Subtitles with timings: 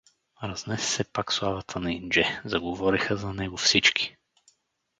[0.43, 4.15] Разнесе се пак славата на Индже, заговориха за него всички.